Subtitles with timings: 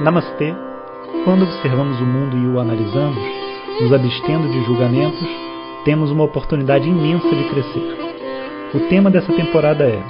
[0.00, 0.54] Namastê.
[1.24, 3.18] Quando observamos o mundo e o analisamos,
[3.80, 5.26] nos abstendo de julgamentos,
[5.84, 7.96] temos uma oportunidade imensa de crescer.
[8.74, 10.02] O tema dessa temporada é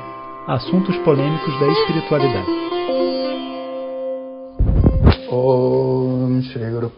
[0.49, 2.47] Assuntos polêmicos da espiritualidade.
[5.31, 6.93] Om Shri Guru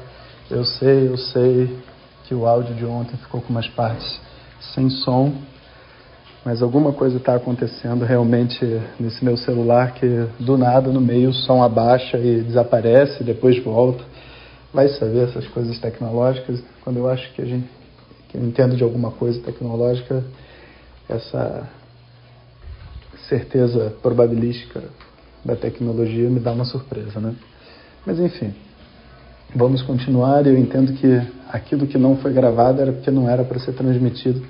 [0.49, 1.84] eu sei, eu sei
[2.27, 4.19] que o áudio de ontem ficou com umas partes
[4.73, 5.33] sem som,
[6.43, 8.63] mas alguma coisa está acontecendo realmente
[8.99, 14.03] nesse meu celular que do nada no meio o som abaixa e desaparece, depois volta.
[14.71, 16.61] Vai saber essas coisas tecnológicas.
[16.83, 17.67] Quando eu acho que a gente
[18.29, 20.23] que eu entendo de alguma coisa tecnológica,
[21.07, 21.67] essa
[23.29, 24.83] certeza probabilística
[25.43, 27.35] da tecnologia me dá uma surpresa, né?
[28.05, 28.53] Mas enfim,
[29.55, 30.45] vamos continuar.
[30.45, 34.45] Eu entendo que aquilo que não foi gravado era porque não era para ser transmitido.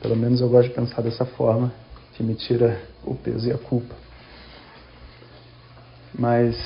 [0.00, 1.72] Pelo menos eu gosto de pensar dessa forma,
[2.14, 3.94] que me tira o peso e a culpa.
[6.16, 6.56] Mas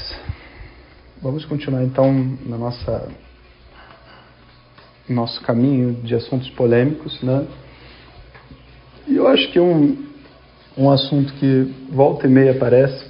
[1.22, 2.12] vamos continuar então
[2.44, 3.08] na nossa
[5.08, 7.44] nosso caminho de assuntos polêmicos, né?
[9.08, 10.08] E eu acho que um
[10.76, 13.04] um assunto que volta e meia aparece,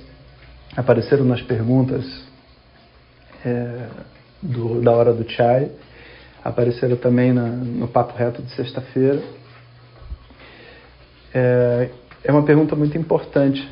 [0.74, 2.04] apareceram nas perguntas
[3.44, 3.86] é,
[4.42, 5.70] do, da hora do chai,
[6.42, 9.20] apareceram também na, no Papo Reto de sexta-feira.
[11.34, 11.90] É,
[12.24, 13.66] é uma pergunta muito importante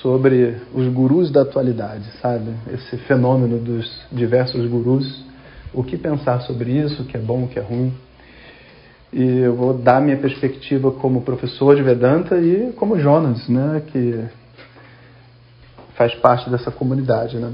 [0.00, 2.54] sobre os gurus da atualidade, sabe?
[2.72, 5.24] Esse fenômeno dos diversos gurus.
[5.72, 7.92] O que pensar sobre isso, o que é bom, o que é ruim.
[9.12, 14.24] E eu vou dar minha perspectiva como professor de Vedanta e como Jonas, né, que
[15.94, 17.52] faz parte dessa comunidade, né?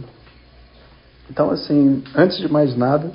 [1.31, 3.11] Então, assim, antes de mais nada,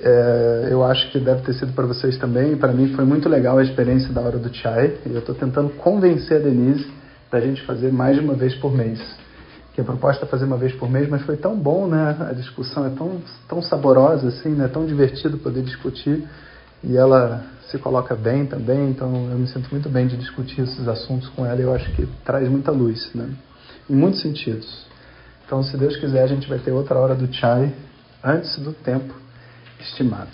[0.00, 2.56] é, eu acho que deve ter sido para vocês também.
[2.56, 4.98] Para mim foi muito legal a experiência da hora do chai.
[5.06, 6.90] E eu estou tentando convencer a Denise
[7.30, 9.00] para a gente fazer mais de uma vez por mês.
[9.72, 12.16] Que a proposta é fazer uma vez por mês, mas foi tão bom, né?
[12.20, 14.68] A discussão é tão, tão saborosa, assim, né?
[14.68, 16.22] Tão divertido poder discutir.
[16.82, 20.86] E ela se coloca bem também, então eu me sinto muito bem de discutir esses
[20.86, 21.58] assuntos com ela.
[21.58, 23.28] E eu acho que traz muita luz, né?
[23.88, 24.86] Em muitos sentidos.
[25.44, 27.72] Então, se Deus quiser, a gente vai ter outra hora do chai
[28.22, 29.14] antes do tempo
[29.78, 30.30] estimado.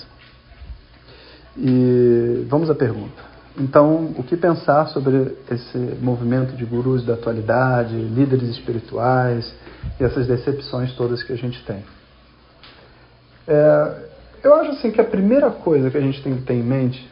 [1.57, 3.31] E vamos à pergunta.
[3.59, 9.53] Então, o que pensar sobre esse movimento de gurus da atualidade, líderes espirituais
[9.99, 11.85] e essas decepções todas que a gente tem?
[13.49, 14.09] É,
[14.45, 17.11] eu acho assim que a primeira coisa que a gente tem que ter em mente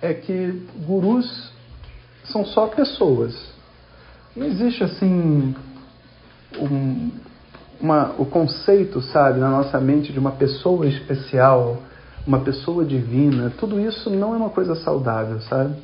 [0.00, 1.52] é que gurus
[2.24, 3.34] são só pessoas.
[4.36, 5.54] Não existe assim
[6.58, 7.10] um,
[7.80, 11.78] uma, o conceito, sabe, na nossa mente de uma pessoa especial,
[12.26, 15.74] uma pessoa divina, tudo isso não é uma coisa saudável, sabe?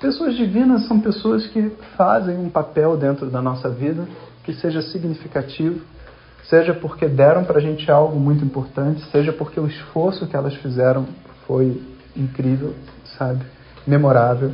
[0.00, 4.06] Pessoas divinas são pessoas que fazem um papel dentro da nossa vida
[4.42, 5.80] que seja significativo,
[6.44, 10.54] seja porque deram para a gente algo muito importante, seja porque o esforço que elas
[10.56, 11.06] fizeram
[11.46, 11.80] foi
[12.14, 12.74] incrível,
[13.16, 13.40] sabe?
[13.86, 14.52] Memorável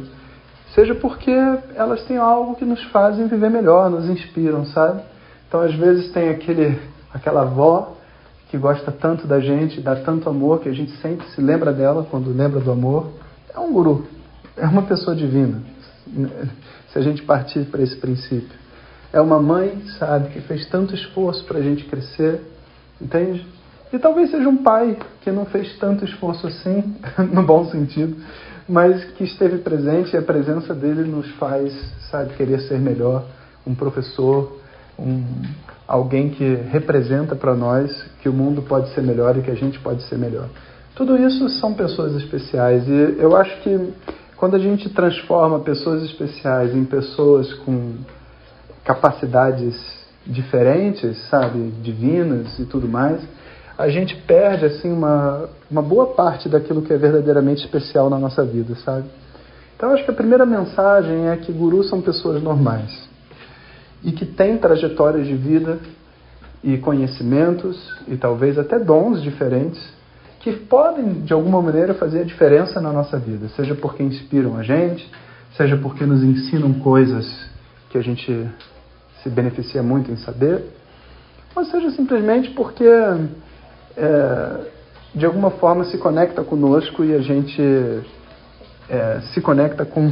[0.75, 1.31] seja porque
[1.75, 5.03] elas têm algo que nos fazem viver melhor, nos inspiram, sabe?
[5.48, 6.78] Então, às vezes, tem aquele,
[7.12, 7.97] aquela avó
[8.50, 12.06] que gosta tanto da gente, dá tanto amor, que a gente sempre se lembra dela
[12.10, 13.10] quando lembra do amor.
[13.54, 14.06] É um guru,
[14.56, 15.62] é uma pessoa divina,
[16.92, 18.58] se a gente partir para esse princípio.
[19.12, 22.41] É uma mãe, sabe, que fez tanto esforço para a gente crescer,
[23.00, 23.44] entende?
[23.92, 26.97] E talvez seja um pai que não fez tanto esforço assim,
[27.32, 28.16] no bom sentido,
[28.70, 31.75] mas que esteve presente e a presença dele nos faz,
[32.08, 33.25] sabe, querer ser melhor.
[33.66, 34.60] Um professor,
[34.97, 35.25] um,
[35.88, 37.91] alguém que representa para nós
[38.22, 40.48] que o mundo pode ser melhor e que a gente pode ser melhor.
[40.94, 43.92] Tudo isso são pessoas especiais e eu acho que
[44.36, 47.94] quando a gente transforma pessoas especiais em pessoas com
[48.84, 49.75] capacidades
[50.25, 53.20] diferentes, sabe, divinas e tudo mais,
[53.81, 58.44] a gente perde assim uma, uma boa parte daquilo que é verdadeiramente especial na nossa
[58.44, 59.09] vida, sabe?
[59.75, 63.09] Então acho que a primeira mensagem é que gurus são pessoas normais
[64.05, 65.79] e que têm trajetórias de vida
[66.62, 69.81] e conhecimentos e talvez até dons diferentes
[70.41, 74.62] que podem de alguma maneira fazer a diferença na nossa vida, seja porque inspiram a
[74.62, 75.11] gente,
[75.56, 77.26] seja porque nos ensinam coisas
[77.88, 78.47] que a gente
[79.23, 80.65] se beneficia muito em saber,
[81.56, 82.85] ou seja simplesmente porque
[83.96, 84.60] é,
[85.14, 87.62] de alguma forma se conecta conosco e a gente
[88.88, 90.10] é, se conecta com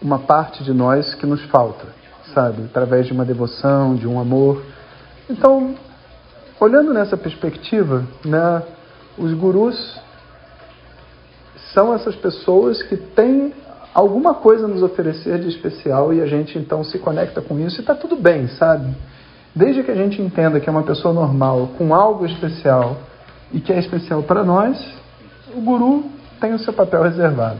[0.00, 1.86] uma parte de nós que nos falta,
[2.34, 2.64] sabe?
[2.64, 4.62] Através de uma devoção, de um amor.
[5.28, 5.74] Então,
[6.58, 8.62] olhando nessa perspectiva, né,
[9.18, 10.00] os gurus
[11.74, 13.52] são essas pessoas que têm
[13.94, 17.78] alguma coisa a nos oferecer de especial e a gente então se conecta com isso
[17.78, 18.94] e está tudo bem, sabe?
[19.54, 22.98] Desde que a gente entenda que é uma pessoa normal com algo especial
[23.52, 24.78] e que é especial para nós,
[25.54, 26.04] o guru
[26.40, 27.58] tem o seu papel reservado.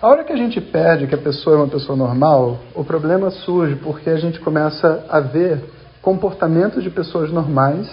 [0.00, 3.30] A hora que a gente perde que a pessoa é uma pessoa normal, o problema
[3.30, 5.64] surge porque a gente começa a ver
[6.00, 7.90] comportamentos de pessoas normais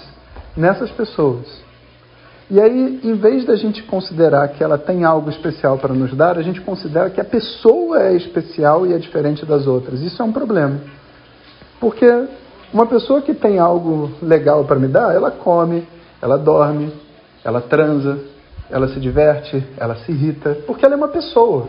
[0.55, 1.47] nessas pessoas.
[2.49, 6.37] E aí, em vez da gente considerar que ela tem algo especial para nos dar,
[6.37, 10.01] a gente considera que a pessoa é especial e é diferente das outras.
[10.01, 10.81] Isso é um problema.
[11.79, 12.05] Porque
[12.73, 15.85] uma pessoa que tem algo legal para me dar, ela come,
[16.21, 16.93] ela dorme,
[17.43, 18.19] ela transa,
[18.69, 21.67] ela se diverte, ela se irrita, porque ela é uma pessoa.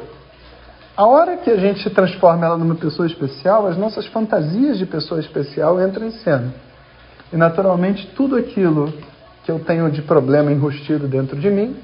[0.97, 5.19] A hora que a gente transforma ela numa pessoa especial, as nossas fantasias de pessoa
[5.21, 6.55] especial entram em cena.
[7.33, 8.93] E naturalmente tudo aquilo
[9.43, 11.77] que eu tenho de problema enrustido dentro de mim,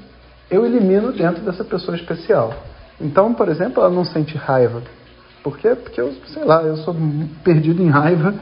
[0.49, 2.53] eu elimino dentro dessa pessoa especial.
[3.01, 4.81] Então, por exemplo, ela não sente raiva.
[5.43, 5.75] Por quê?
[5.75, 6.95] Porque eu, sei lá, eu sou
[7.43, 8.33] perdido em raiva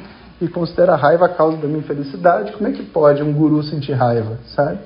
[0.41, 2.51] e considero a raiva a causa da minha felicidade.
[2.53, 4.79] Como é que pode um guru sentir raiva, sabe?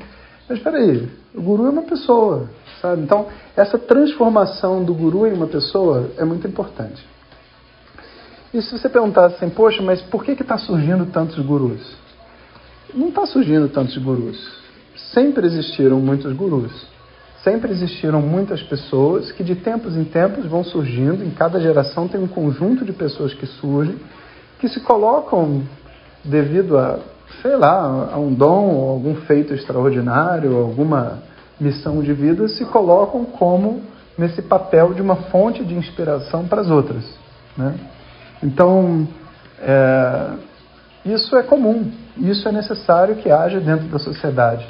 [0.48, 2.50] Mas espera aí, o guru é uma pessoa,
[2.81, 3.01] sabe?
[3.01, 7.06] Então, essa transformação do guru em uma pessoa é muito importante.
[8.53, 12.01] E se você perguntar assim, poxa, mas por que está surgindo tantos gurus?
[12.94, 14.38] não está surgindo tantos gurus.
[15.13, 16.71] Sempre existiram muitos gurus.
[17.44, 22.21] Sempre existiram muitas pessoas que de tempos em tempos vão surgindo, em cada geração tem
[22.21, 23.98] um conjunto de pessoas que surgem,
[24.61, 25.63] que se colocam
[26.23, 26.99] devido a,
[27.41, 31.23] sei lá, a um dom, ou algum feito extraordinário, alguma
[31.59, 33.81] missão de vida, se colocam como
[34.15, 37.03] nesse papel de uma fonte de inspiração para as outras.
[37.57, 37.73] Né?
[38.43, 39.07] Então,
[39.59, 40.29] é,
[41.05, 44.67] isso é comum, isso é necessário que haja dentro da sociedade.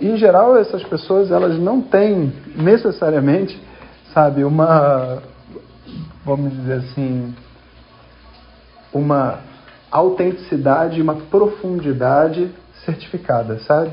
[0.00, 3.60] E, em geral, essas pessoas elas não têm necessariamente,
[4.12, 5.18] sabe, uma,
[6.24, 7.32] vamos dizer assim,
[8.92, 9.40] uma
[9.90, 12.50] autenticidade, uma profundidade
[12.84, 13.90] certificada, sabe?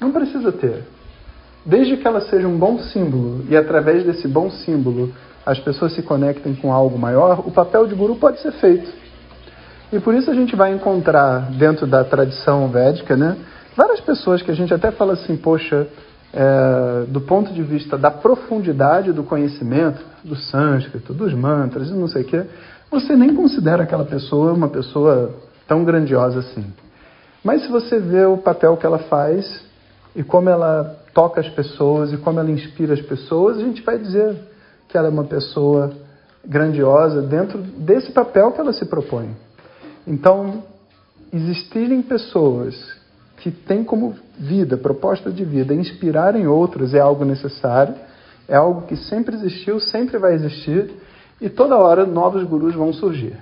[0.00, 0.84] Não precisa ter.
[1.64, 5.12] Desde que ela seja um bom símbolo e através desse bom símbolo
[5.44, 8.90] as pessoas se conectem com algo maior, o papel de guru pode ser feito.
[9.90, 13.36] E por isso a gente vai encontrar dentro da tradição védica, né,
[13.74, 15.86] várias pessoas que a gente até fala assim, poxa,
[16.32, 22.08] é, do ponto de vista da profundidade do conhecimento, do sânscrito, dos mantras e não
[22.08, 22.44] sei o quê,
[22.90, 25.34] você nem considera aquela pessoa uma pessoa
[25.66, 26.64] tão grandiosa assim.
[27.44, 29.62] Mas se você vê o papel que ela faz
[30.16, 33.98] e como ela toca as pessoas e como ela inspira as pessoas, a gente vai
[33.98, 34.36] dizer
[34.88, 35.92] que ela é uma pessoa
[36.44, 39.36] grandiosa dentro desse papel que ela se propõe.
[40.06, 40.62] Então,
[41.32, 42.74] existirem pessoas
[43.38, 47.94] que têm como vida, proposta de vida, inspirarem outros é algo necessário,
[48.48, 50.90] é algo que sempre existiu, sempre vai existir
[51.40, 53.36] e toda hora novos gurus vão surgir.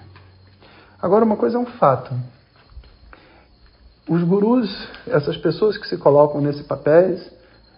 [1.01, 2.15] Agora, uma coisa é um fato.
[4.09, 7.31] Os gurus, essas pessoas que se colocam nesse papéis,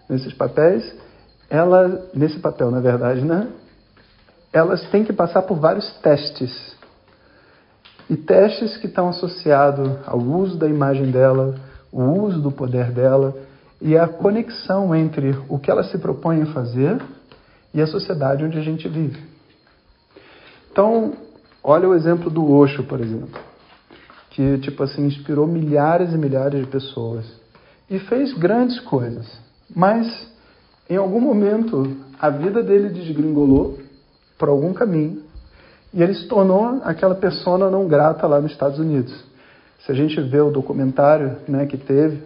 [0.07, 0.95] nesses papéis,
[1.49, 3.47] ela, nesse papel, na verdade, né?
[4.53, 6.77] Elas têm que passar por vários testes
[8.09, 11.55] e testes que estão associados ao uso da imagem dela,
[11.91, 13.35] o uso do poder dela
[13.79, 16.99] e a conexão entre o que ela se propõe a fazer
[17.73, 19.28] e a sociedade onde a gente vive.
[20.71, 21.13] Então,
[21.63, 23.39] olha o exemplo do Osho, por exemplo,
[24.29, 27.25] que tipo assim inspirou milhares e milhares de pessoas
[27.89, 29.27] e fez grandes coisas,
[29.75, 30.07] mas
[30.89, 33.79] em algum momento a vida dele desgringolou
[34.37, 35.23] por algum caminho
[35.93, 39.13] e ele se tornou aquela pessoa não grata lá nos Estados Unidos.
[39.85, 42.21] Se a gente vê o documentário né, que teve,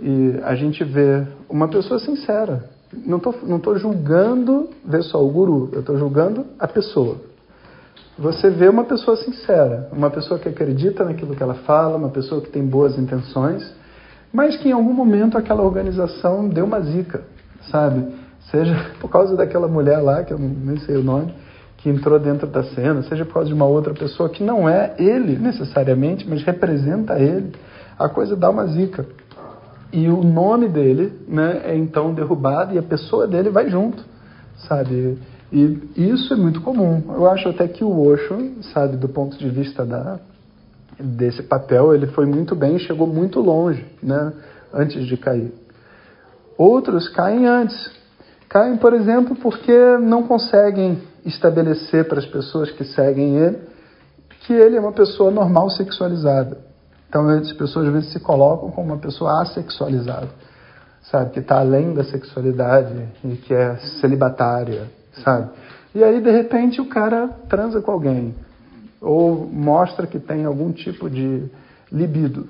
[0.00, 2.68] e a gente vê uma pessoa sincera.
[2.92, 7.16] Não estou não tô julgando, vê só, o guru, eu estou julgando a pessoa.
[8.18, 12.40] Você vê uma pessoa sincera, uma pessoa que acredita naquilo que ela fala, uma pessoa
[12.40, 13.68] que tem boas intenções,
[14.32, 17.22] mas que em algum momento aquela organização deu uma zica,
[17.70, 18.14] sabe?
[18.52, 21.34] Seja por causa daquela mulher lá, que eu nem sei o nome,
[21.78, 24.94] que entrou dentro da cena, seja por causa de uma outra pessoa que não é
[24.96, 27.52] ele necessariamente, mas representa ele,
[27.98, 29.04] a coisa dá uma zica.
[29.92, 34.04] E o nome dele né, é então derrubado e a pessoa dele vai junto,
[34.68, 35.18] sabe?
[35.52, 37.02] E isso é muito comum.
[37.08, 40.18] Eu acho até que o Osho, sabe, do ponto de vista da,
[40.98, 44.32] desse papel, ele foi muito bem, chegou muito longe, né,
[44.72, 45.52] antes de cair.
[46.58, 47.90] Outros caem antes.
[48.48, 53.74] Caem, por exemplo, porque não conseguem estabelecer para as pessoas que seguem ele
[54.46, 56.58] que ele é uma pessoa normal sexualizada.
[57.08, 60.28] Então as pessoas às vezes se colocam como uma pessoa assexualizada.
[61.10, 61.30] sabe?
[61.30, 64.86] Que está além da sexualidade e que é celibatária,
[65.22, 65.50] sabe?
[65.94, 68.34] E aí, de repente, o cara transa com alguém
[69.04, 71.44] ou mostra que tem algum tipo de
[71.92, 72.48] libido.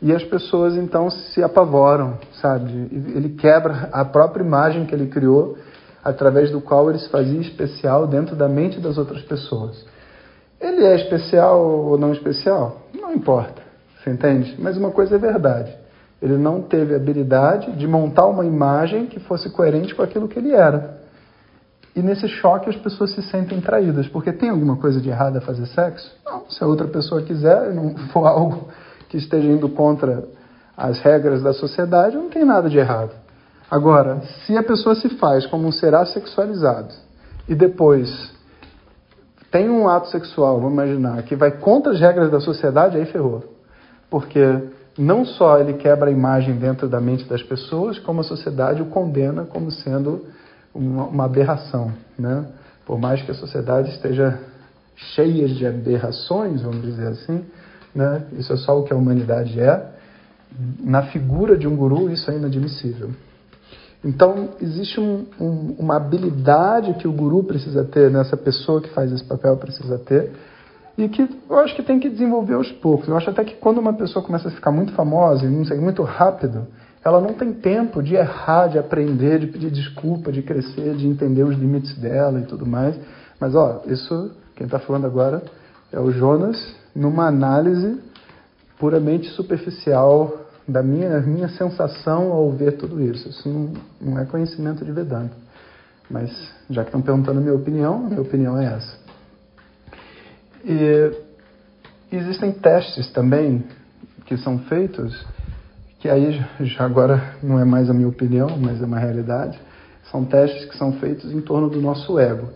[0.00, 2.70] E as pessoas então se apavoram, sabe?
[2.92, 5.56] Ele quebra a própria imagem que ele criou,
[6.04, 9.84] através do qual ele se fazia especial dentro da mente das outras pessoas.
[10.60, 12.82] Ele é especial ou não especial?
[12.94, 13.60] Não importa,
[13.98, 14.54] você entende?
[14.58, 15.74] Mas uma coisa é verdade.
[16.22, 20.52] Ele não teve habilidade de montar uma imagem que fosse coerente com aquilo que ele
[20.52, 20.98] era.
[21.96, 25.40] E nesse choque as pessoas se sentem traídas, porque tem alguma coisa de errado a
[25.40, 26.14] fazer sexo?
[26.26, 28.68] Não, se a outra pessoa quiser não for algo
[29.08, 30.22] que esteja indo contra
[30.76, 33.12] as regras da sociedade, não tem nada de errado.
[33.70, 36.92] Agora, se a pessoa se faz como um ser assexualizado
[37.48, 38.30] e depois
[39.50, 43.42] tem um ato sexual, vamos imaginar, que vai contra as regras da sociedade, aí ferrou.
[44.10, 48.82] Porque não só ele quebra a imagem dentro da mente das pessoas, como a sociedade
[48.82, 50.26] o condena como sendo
[50.76, 51.92] uma, uma aberração.
[52.18, 52.46] Né?
[52.84, 54.38] Por mais que a sociedade esteja
[55.14, 57.44] cheia de aberrações, vamos dizer assim,
[57.94, 58.22] né?
[58.32, 59.90] isso é só o que a humanidade é,
[60.80, 63.10] na figura de um guru isso é inadmissível.
[64.04, 69.10] Então, existe um, um, uma habilidade que o guru precisa ter, nessa pessoa que faz
[69.12, 70.32] esse papel precisa ter,
[70.96, 73.08] e que eu acho que tem que desenvolver aos poucos.
[73.08, 75.78] Eu acho até que quando uma pessoa começa a ficar muito famosa e não sei,
[75.78, 76.66] muito rápido,
[77.06, 81.44] ela não tem tempo de errar, de aprender, de pedir desculpa, de crescer, de entender
[81.44, 82.98] os limites dela e tudo mais.
[83.38, 85.40] Mas, ó, isso, quem está falando agora
[85.92, 88.00] é o Jonas, numa análise
[88.76, 93.28] puramente superficial da minha, minha sensação ao ver tudo isso.
[93.28, 95.36] Isso não, não é conhecimento de Vedanta.
[96.10, 96.32] Mas,
[96.68, 98.98] já que estão perguntando a minha opinião, a minha opinião é essa.
[100.64, 101.12] E
[102.10, 103.64] existem testes também
[104.24, 105.24] que são feitos,
[106.06, 109.58] que aí já agora não é mais a minha opinião, mas é uma realidade.
[110.12, 112.48] São testes que são feitos em torno do nosso ego.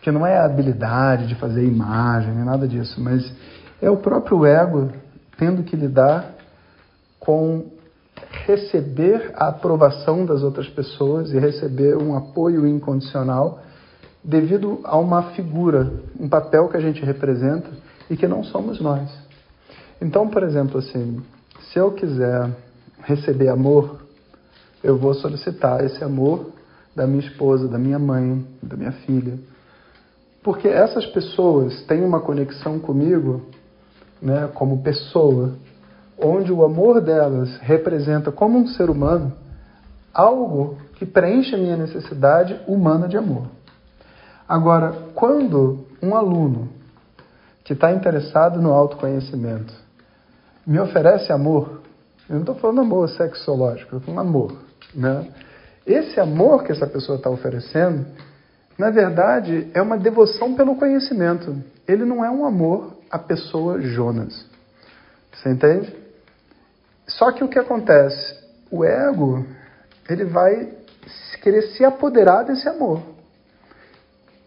[0.00, 3.30] Que não é a habilidade de fazer imagem, nem nada disso, mas
[3.82, 4.90] é o próprio ego
[5.36, 6.34] tendo que lidar
[7.20, 7.66] com
[8.46, 13.60] receber a aprovação das outras pessoas e receber um apoio incondicional
[14.24, 17.68] devido a uma figura, um papel que a gente representa
[18.08, 19.10] e que não somos nós.
[20.00, 21.22] Então, por exemplo, assim,
[21.70, 22.50] se eu quiser
[23.08, 24.00] receber amor,
[24.84, 26.50] eu vou solicitar esse amor
[26.94, 29.38] da minha esposa, da minha mãe, da minha filha.
[30.42, 33.46] Porque essas pessoas têm uma conexão comigo,
[34.20, 35.54] né, como pessoa,
[36.18, 39.32] onde o amor delas representa como um ser humano
[40.12, 43.46] algo que preenche a minha necessidade humana de amor.
[44.46, 46.68] Agora, quando um aluno
[47.64, 49.72] que está interessado no autoconhecimento
[50.66, 51.77] me oferece amor,
[52.28, 54.58] eu não estou falando amor sexológico, eu estou falando amor.
[54.94, 55.28] Né?
[55.86, 58.06] Esse amor que essa pessoa está oferecendo,
[58.76, 61.56] na verdade, é uma devoção pelo conhecimento.
[61.86, 64.46] Ele não é um amor à pessoa Jonas.
[65.32, 65.94] Você entende?
[67.06, 68.38] Só que o que acontece?
[68.70, 69.46] O ego,
[70.08, 70.68] ele vai
[71.42, 73.02] querer se apoderar desse amor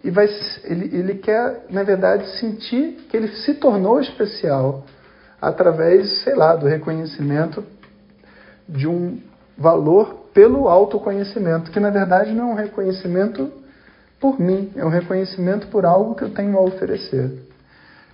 [0.03, 0.27] e vai,
[0.63, 4.83] ele, ele quer, na verdade, sentir que ele se tornou especial
[5.41, 7.63] através, sei lá, do reconhecimento
[8.69, 9.19] de um
[9.57, 13.51] valor pelo autoconhecimento, que na verdade não é um reconhecimento
[14.19, 17.31] por mim, é um reconhecimento por algo que eu tenho a oferecer.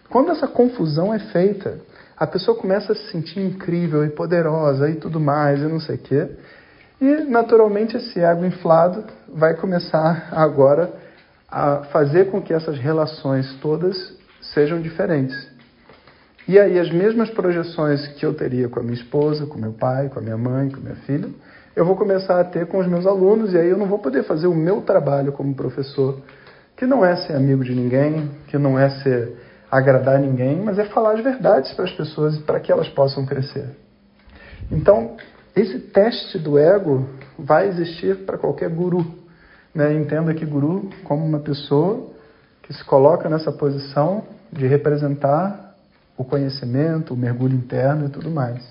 [0.10, 1.80] Quando essa confusão é feita,
[2.16, 5.96] a pessoa começa a se sentir incrível e poderosa e tudo mais, e não sei
[5.96, 6.30] o quê.
[7.00, 10.92] E, naturalmente, esse ego inflado vai começar agora
[11.50, 15.57] a fazer com que essas relações todas sejam diferentes.
[16.48, 20.08] E aí as mesmas projeções que eu teria com a minha esposa, com meu pai,
[20.08, 21.30] com a minha mãe, com minha filha,
[21.76, 24.24] eu vou começar a ter com os meus alunos e aí eu não vou poder
[24.24, 26.20] fazer o meu trabalho como professor,
[26.76, 29.36] que não é ser amigo de ninguém, que não é ser
[29.70, 33.70] agradar ninguém, mas é falar as verdades para as pessoas para que elas possam crescer.
[34.72, 35.18] Então,
[35.56, 39.06] esse teste do ego vai existir para qualquer guru.
[39.76, 39.94] Né?
[39.94, 42.08] Entenda que guru como uma pessoa
[42.64, 45.67] que se coloca nessa posição de representar
[46.18, 48.62] o conhecimento, o mergulho interno e tudo mais.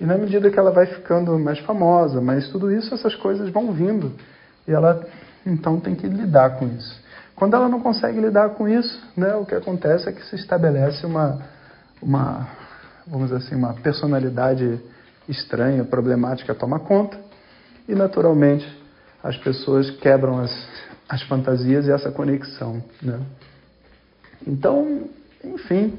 [0.00, 3.72] E na medida que ela vai ficando mais famosa, mas tudo isso, essas coisas vão
[3.72, 4.12] vindo.
[4.66, 5.06] E ela
[5.46, 7.00] então tem que lidar com isso.
[7.34, 11.06] Quando ela não consegue lidar com isso, né, o que acontece é que se estabelece
[11.06, 11.40] uma,
[12.02, 12.48] uma
[13.06, 14.80] vamos assim, uma personalidade
[15.28, 17.18] estranha, problemática toma conta
[17.88, 18.66] e naturalmente
[19.22, 20.68] as pessoas quebram as,
[21.08, 22.82] as fantasias e essa conexão.
[23.02, 23.20] Né?
[24.46, 25.08] Então,
[25.44, 25.98] enfim,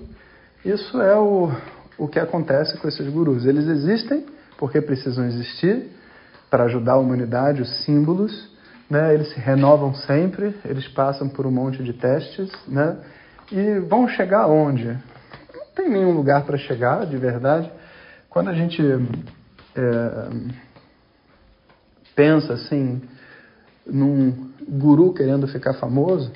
[0.64, 1.52] isso é o,
[1.98, 3.46] o que acontece com esses gurus.
[3.46, 4.26] Eles existem
[4.60, 5.88] porque precisam existir,
[6.50, 8.50] para ajudar a humanidade, os símbolos,
[8.90, 9.14] né?
[9.14, 12.98] eles se renovam sempre, eles passam por um monte de testes, né?
[13.52, 14.86] e vão chegar aonde?
[14.86, 17.72] Não tem nenhum lugar para chegar, de verdade.
[18.30, 18.82] Quando a gente
[19.76, 20.30] é,
[22.14, 23.02] pensa assim,
[23.86, 26.32] num guru querendo ficar famoso,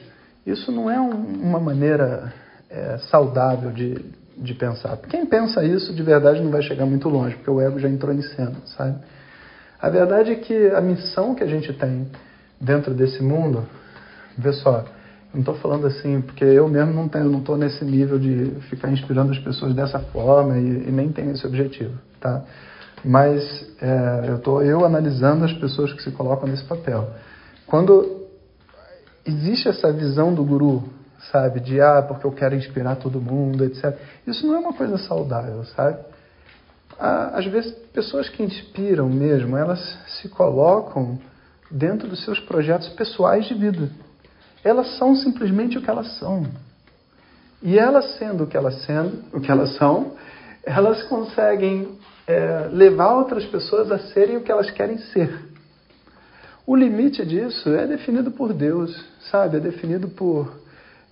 [0.46, 1.12] isso não é um,
[1.42, 2.34] uma maneira
[2.74, 4.03] é, saudável de,
[4.36, 4.98] de pensar.
[4.98, 8.13] Quem pensa isso de verdade não vai chegar muito longe, porque o ego já entrou
[8.13, 8.98] em cena, sabe?
[9.80, 12.08] A verdade é que a missão que a gente tem
[12.60, 13.63] dentro desse mundo,
[14.38, 14.86] vê só,
[15.34, 18.89] não estou falando assim porque eu mesmo não tenho, não estou nesse nível de ficar
[18.92, 22.44] inspirando as pessoas dessa forma e, e nem tenho esse objetivo, tá?
[23.03, 23.44] Mas
[23.82, 27.10] é, eu estou eu analisando as pessoas que se colocam nesse papel.
[27.68, 28.27] Quando
[29.25, 30.84] existe essa visão do guru,
[31.32, 33.98] sabe, de ah, porque eu quero inspirar todo mundo, etc.
[34.27, 35.98] Isso não é uma coisa saudável, sabe?
[37.00, 39.80] Às vezes, pessoas que inspiram mesmo, elas
[40.20, 41.20] se colocam
[41.70, 43.89] dentro dos seus projetos pessoais de vida.
[44.63, 46.46] Elas são simplesmente o que elas são.
[47.62, 50.13] E elas sendo o que elas sendo, o que elas são,
[50.63, 55.53] elas conseguem é, levar outras pessoas a serem o que elas querem ser.
[56.65, 59.58] O limite disso é definido por Deus, sabe?
[59.58, 60.53] É definido por,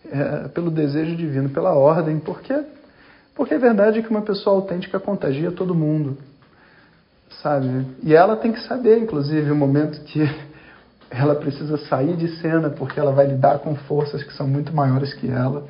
[0.09, 2.19] é, pelo desejo divino, pela ordem.
[2.19, 2.63] Por quê?
[3.35, 6.17] Porque é verdade que uma pessoa autêntica contagia todo mundo,
[7.41, 7.85] sabe?
[8.03, 10.21] E ela tem que saber, inclusive, o momento que
[11.09, 15.13] ela precisa sair de cena, porque ela vai lidar com forças que são muito maiores
[15.13, 15.65] que ela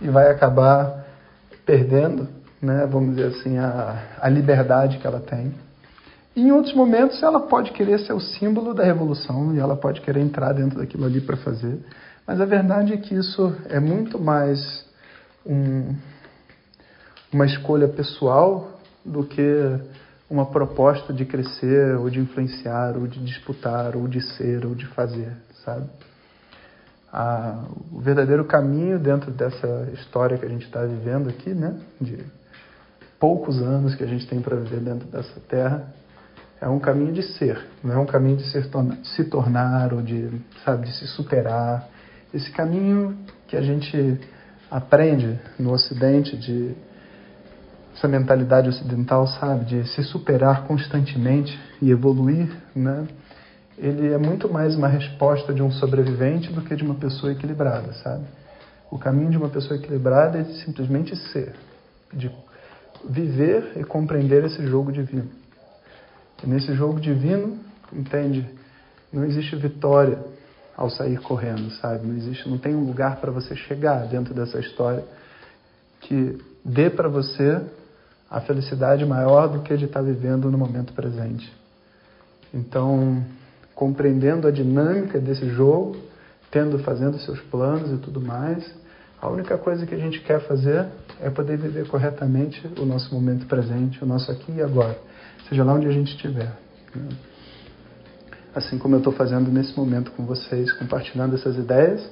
[0.00, 1.04] e vai acabar
[1.64, 2.28] perdendo,
[2.62, 5.52] né, vamos dizer assim, a, a liberdade que ela tem.
[6.34, 10.02] E em outros momentos ela pode querer ser o símbolo da revolução e ela pode
[10.02, 11.78] querer entrar dentro daquilo ali para fazer.
[12.26, 14.84] Mas a verdade é que isso é muito mais
[15.46, 15.94] um,
[17.32, 19.78] uma escolha pessoal do que
[20.28, 24.86] uma proposta de crescer, ou de influenciar, ou de disputar, ou de ser, ou de
[24.86, 25.30] fazer,
[25.64, 25.88] sabe?
[27.92, 31.78] O verdadeiro caminho dentro dessa história que a gente está vivendo aqui, né?
[32.00, 32.18] De
[33.20, 35.94] poucos anos que a gente tem para viver dentro dessa terra,
[36.60, 38.68] é um caminho de ser, não é um caminho de ser,
[39.04, 40.28] se tornar ou de,
[40.64, 41.94] sabe, de se superar.
[42.34, 44.20] Esse caminho que a gente
[44.70, 46.74] aprende no Ocidente de
[47.94, 53.06] essa mentalidade ocidental, sabe, de se superar constantemente e evoluir, né?
[53.78, 57.92] Ele é muito mais uma resposta de um sobrevivente do que de uma pessoa equilibrada,
[57.94, 58.24] sabe?
[58.90, 61.54] O caminho de uma pessoa equilibrada é de simplesmente ser,
[62.12, 62.30] de
[63.08, 65.28] viver e compreender esse jogo divino.
[66.42, 67.58] E nesse jogo divino,
[67.92, 68.46] entende?
[69.12, 70.18] Não existe vitória
[70.76, 72.06] ao sair correndo, sabe?
[72.06, 75.02] Não existe, não tem um lugar para você chegar dentro dessa história
[76.00, 77.60] que dê para você
[78.30, 81.50] a felicidade maior do que de estar vivendo no momento presente.
[82.52, 83.24] Então,
[83.74, 85.96] compreendendo a dinâmica desse jogo,
[86.50, 88.64] tendo fazendo seus planos e tudo mais,
[89.20, 90.86] a única coisa que a gente quer fazer
[91.20, 94.98] é poder viver corretamente o nosso momento presente, o nosso aqui e agora
[95.48, 96.52] seja lá onde a gente estiver.
[98.56, 102.08] Assim como eu estou fazendo nesse momento com vocês, compartilhando essas ideias,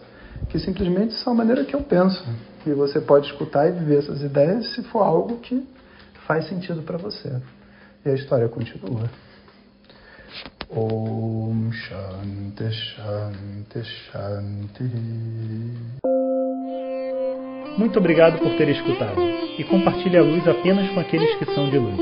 [0.51, 2.23] que simplesmente são a maneira que eu penso.
[2.67, 5.67] E você pode escutar e viver essas ideias se for algo que
[6.27, 7.41] faz sentido para você.
[8.05, 9.09] E a história continua.
[10.69, 14.85] Om Shanti Shanti Shanti.
[17.79, 19.19] Muito obrigado por ter escutado
[19.59, 21.99] e compartilhe a luz apenas com aqueles que são de luz.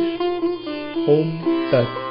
[1.07, 2.02] Om Tat.